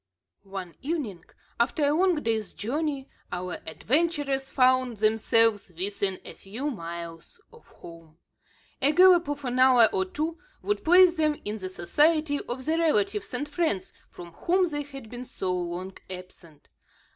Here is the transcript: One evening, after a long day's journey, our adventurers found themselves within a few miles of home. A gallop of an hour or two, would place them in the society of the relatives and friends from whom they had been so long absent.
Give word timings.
One 0.49 0.73
evening, 0.81 1.25
after 1.59 1.85
a 1.85 1.91
long 1.93 2.15
day's 2.23 2.53
journey, 2.53 3.07
our 3.31 3.59
adventurers 3.67 4.49
found 4.49 4.97
themselves 4.97 5.71
within 5.77 6.19
a 6.25 6.33
few 6.33 6.71
miles 6.71 7.39
of 7.53 7.67
home. 7.67 8.17
A 8.81 8.93
gallop 8.93 9.29
of 9.29 9.45
an 9.45 9.59
hour 9.59 9.89
or 9.93 10.05
two, 10.05 10.39
would 10.63 10.83
place 10.83 11.17
them 11.17 11.39
in 11.45 11.59
the 11.59 11.69
society 11.69 12.39
of 12.49 12.65
the 12.65 12.79
relatives 12.79 13.31
and 13.35 13.47
friends 13.47 13.93
from 14.09 14.31
whom 14.31 14.67
they 14.67 14.81
had 14.81 15.07
been 15.07 15.23
so 15.23 15.53
long 15.55 15.95
absent. 16.09 16.69